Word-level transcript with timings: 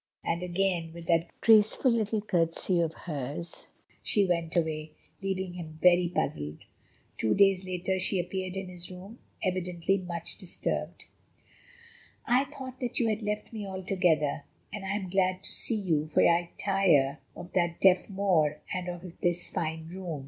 And 0.23 0.41
again 0.41 0.93
with 0.95 1.05
that 1.05 1.27
graceful 1.41 1.91
little 1.91 2.21
curtsey 2.21 2.79
of 2.79 2.95
hers 3.05 3.67
she 4.01 4.25
went 4.25 4.55
away, 4.57 4.93
leaving 5.21 5.53
him 5.53 5.77
very 5.79 6.09
puzzled. 6.09 6.65
Two 7.19 7.35
days 7.35 7.65
later 7.65 7.99
she 7.99 8.17
appeared 8.19 8.55
in 8.57 8.67
his 8.67 8.89
room, 8.89 9.19
evidently 9.43 9.99
much 9.99 10.39
disturbed. 10.39 11.05
"I 12.25 12.45
thought 12.45 12.79
that 12.79 12.97
you 12.99 13.09
had 13.09 13.21
left 13.21 13.53
me 13.53 13.67
altogether, 13.67 14.43
and 14.73 14.83
I 14.83 14.95
am 14.95 15.07
glad 15.11 15.43
to 15.43 15.51
see 15.51 15.75
you, 15.75 16.07
for 16.07 16.27
I 16.27 16.49
tire 16.57 17.19
of 17.35 17.53
that 17.53 17.79
deaf 17.79 18.09
Moor 18.09 18.59
and 18.73 18.89
of 18.89 19.19
this 19.21 19.51
fine 19.51 19.87
room. 19.87 20.19